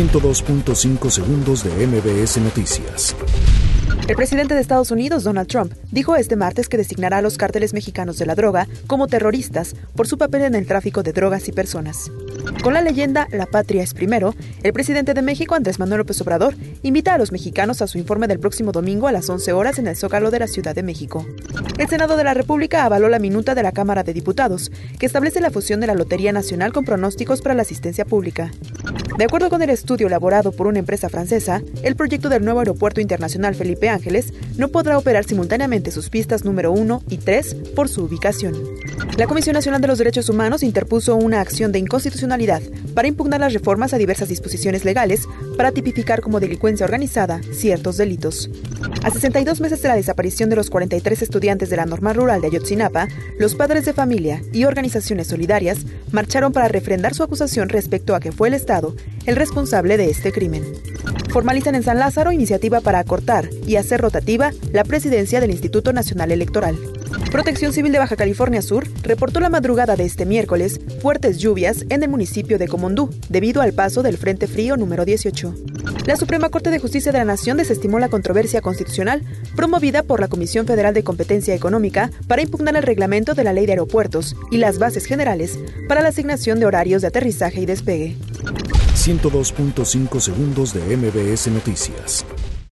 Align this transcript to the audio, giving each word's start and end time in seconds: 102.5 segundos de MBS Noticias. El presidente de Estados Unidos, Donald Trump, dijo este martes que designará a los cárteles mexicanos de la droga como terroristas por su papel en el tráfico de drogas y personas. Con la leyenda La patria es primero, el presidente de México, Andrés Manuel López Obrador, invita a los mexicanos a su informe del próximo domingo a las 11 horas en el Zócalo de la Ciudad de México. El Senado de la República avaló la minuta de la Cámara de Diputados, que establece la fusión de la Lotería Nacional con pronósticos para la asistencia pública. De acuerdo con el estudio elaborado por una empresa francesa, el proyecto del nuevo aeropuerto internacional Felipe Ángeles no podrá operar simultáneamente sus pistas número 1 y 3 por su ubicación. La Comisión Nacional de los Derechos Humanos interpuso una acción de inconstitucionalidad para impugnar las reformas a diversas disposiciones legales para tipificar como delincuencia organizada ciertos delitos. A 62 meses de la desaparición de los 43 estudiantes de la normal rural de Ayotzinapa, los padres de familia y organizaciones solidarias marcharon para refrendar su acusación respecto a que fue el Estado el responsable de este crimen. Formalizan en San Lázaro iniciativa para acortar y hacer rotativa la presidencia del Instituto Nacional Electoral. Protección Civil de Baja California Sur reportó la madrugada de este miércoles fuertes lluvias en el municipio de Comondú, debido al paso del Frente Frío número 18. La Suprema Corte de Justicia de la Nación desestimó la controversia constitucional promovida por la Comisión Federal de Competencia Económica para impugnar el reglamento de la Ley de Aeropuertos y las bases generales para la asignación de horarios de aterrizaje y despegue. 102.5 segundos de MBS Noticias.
102.5 0.00 1.10
segundos 1.10 1.62
de 1.62 1.86
MBS 1.86 2.38
Noticias. 2.38 3.14
El 4.08 4.16
presidente 4.16 4.54
de 4.54 4.60
Estados 4.60 4.90
Unidos, 4.90 5.24
Donald 5.24 5.46
Trump, 5.46 5.74
dijo 5.92 6.16
este 6.16 6.36
martes 6.36 6.70
que 6.70 6.78
designará 6.78 7.18
a 7.18 7.22
los 7.22 7.36
cárteles 7.36 7.74
mexicanos 7.74 8.16
de 8.16 8.24
la 8.24 8.34
droga 8.34 8.66
como 8.86 9.08
terroristas 9.08 9.76
por 9.94 10.08
su 10.08 10.16
papel 10.16 10.42
en 10.42 10.54
el 10.54 10.66
tráfico 10.66 11.02
de 11.02 11.12
drogas 11.12 11.48
y 11.48 11.52
personas. 11.52 12.10
Con 12.62 12.72
la 12.72 12.80
leyenda 12.80 13.28
La 13.30 13.44
patria 13.44 13.82
es 13.82 13.92
primero, 13.92 14.34
el 14.62 14.72
presidente 14.72 15.12
de 15.12 15.20
México, 15.20 15.54
Andrés 15.54 15.78
Manuel 15.78 15.98
López 15.98 16.18
Obrador, 16.22 16.54
invita 16.82 17.14
a 17.14 17.18
los 17.18 17.30
mexicanos 17.30 17.82
a 17.82 17.86
su 17.86 17.98
informe 17.98 18.26
del 18.26 18.40
próximo 18.40 18.72
domingo 18.72 19.06
a 19.06 19.12
las 19.12 19.28
11 19.28 19.52
horas 19.52 19.78
en 19.78 19.86
el 19.86 19.96
Zócalo 19.96 20.30
de 20.30 20.38
la 20.38 20.46
Ciudad 20.46 20.74
de 20.74 20.82
México. 20.82 21.26
El 21.76 21.88
Senado 21.88 22.16
de 22.16 22.24
la 22.24 22.32
República 22.32 22.84
avaló 22.84 23.10
la 23.10 23.18
minuta 23.18 23.54
de 23.54 23.62
la 23.62 23.72
Cámara 23.72 24.02
de 24.02 24.14
Diputados, 24.14 24.72
que 24.98 25.04
establece 25.06 25.42
la 25.42 25.50
fusión 25.50 25.78
de 25.80 25.86
la 25.86 25.94
Lotería 25.94 26.32
Nacional 26.32 26.72
con 26.72 26.86
pronósticos 26.86 27.42
para 27.42 27.54
la 27.54 27.62
asistencia 27.62 28.06
pública. 28.06 28.50
De 29.18 29.24
acuerdo 29.24 29.50
con 29.50 29.62
el 29.62 29.70
estudio 29.70 30.06
elaborado 30.06 30.52
por 30.52 30.66
una 30.66 30.78
empresa 30.78 31.08
francesa, 31.08 31.62
el 31.82 31.96
proyecto 31.96 32.28
del 32.28 32.44
nuevo 32.44 32.60
aeropuerto 32.60 33.00
internacional 33.00 33.54
Felipe 33.54 33.88
Ángeles 33.88 34.32
no 34.56 34.68
podrá 34.68 34.96
operar 34.96 35.24
simultáneamente 35.24 35.90
sus 35.90 36.08
pistas 36.08 36.44
número 36.44 36.72
1 36.72 37.02
y 37.08 37.18
3 37.18 37.56
por 37.74 37.88
su 37.88 38.04
ubicación. 38.04 38.79
La 39.16 39.26
Comisión 39.26 39.54
Nacional 39.54 39.80
de 39.80 39.88
los 39.88 39.98
Derechos 39.98 40.28
Humanos 40.28 40.62
interpuso 40.62 41.16
una 41.16 41.40
acción 41.40 41.72
de 41.72 41.78
inconstitucionalidad 41.78 42.62
para 42.94 43.08
impugnar 43.08 43.40
las 43.40 43.52
reformas 43.52 43.92
a 43.92 43.98
diversas 43.98 44.28
disposiciones 44.28 44.84
legales 44.84 45.26
para 45.56 45.72
tipificar 45.72 46.20
como 46.20 46.40
delincuencia 46.40 46.84
organizada 46.84 47.40
ciertos 47.52 47.96
delitos. 47.96 48.50
A 49.02 49.10
62 49.10 49.60
meses 49.60 49.82
de 49.82 49.88
la 49.88 49.96
desaparición 49.96 50.50
de 50.50 50.56
los 50.56 50.70
43 50.70 51.22
estudiantes 51.22 51.70
de 51.70 51.76
la 51.76 51.86
normal 51.86 52.14
rural 52.14 52.40
de 52.40 52.48
Ayotzinapa, 52.48 53.08
los 53.38 53.54
padres 53.54 53.84
de 53.84 53.92
familia 53.92 54.42
y 54.52 54.64
organizaciones 54.64 55.26
solidarias 55.26 55.80
marcharon 56.12 56.52
para 56.52 56.68
refrendar 56.68 57.14
su 57.14 57.22
acusación 57.22 57.68
respecto 57.68 58.14
a 58.14 58.20
que 58.20 58.32
fue 58.32 58.48
el 58.48 58.54
Estado 58.54 58.94
el 59.26 59.36
responsable 59.36 59.96
de 59.96 60.10
este 60.10 60.32
crimen. 60.32 60.64
Formalizan 61.30 61.74
en 61.74 61.82
San 61.82 61.98
Lázaro 61.98 62.32
iniciativa 62.32 62.80
para 62.80 62.98
acortar 62.98 63.48
y 63.66 63.76
hacer 63.76 64.00
rotativa 64.00 64.52
la 64.72 64.84
presidencia 64.84 65.40
del 65.40 65.50
Instituto 65.50 65.92
Nacional 65.92 66.32
Electoral. 66.32 66.76
Protección 67.30 67.72
Civil 67.72 67.92
de 67.92 67.98
Baja 67.98 68.16
California 68.16 68.62
Sur 68.62 68.86
reportó 69.02 69.40
la 69.40 69.48
madrugada 69.48 69.96
de 69.96 70.04
este 70.04 70.26
miércoles 70.26 70.80
fuertes 71.00 71.38
lluvias 71.38 71.84
en 71.88 72.02
el 72.02 72.08
municipio 72.08 72.58
de 72.58 72.68
Comondú, 72.68 73.10
debido 73.28 73.62
al 73.62 73.72
paso 73.72 74.02
del 74.02 74.18
Frente 74.18 74.46
Frío 74.46 74.76
número 74.76 75.04
18. 75.04 75.54
La 76.06 76.16
Suprema 76.16 76.48
Corte 76.48 76.70
de 76.70 76.78
Justicia 76.78 77.12
de 77.12 77.18
la 77.18 77.24
Nación 77.24 77.56
desestimó 77.56 77.98
la 77.98 78.08
controversia 78.08 78.60
constitucional 78.60 79.22
promovida 79.54 80.02
por 80.02 80.20
la 80.20 80.28
Comisión 80.28 80.66
Federal 80.66 80.94
de 80.94 81.04
Competencia 81.04 81.54
Económica 81.54 82.10
para 82.26 82.42
impugnar 82.42 82.76
el 82.76 82.82
reglamento 82.82 83.34
de 83.34 83.44
la 83.44 83.52
Ley 83.52 83.66
de 83.66 83.72
Aeropuertos 83.72 84.34
y 84.50 84.58
las 84.58 84.78
bases 84.78 85.06
generales 85.06 85.58
para 85.88 86.02
la 86.02 86.08
asignación 86.08 86.58
de 86.58 86.66
horarios 86.66 87.02
de 87.02 87.08
aterrizaje 87.08 87.60
y 87.60 87.66
despegue. 87.66 88.16
102.5 88.94 90.20
segundos 90.20 90.74
de 90.74 90.96
MBS 90.96 91.48
Noticias. 91.48 92.24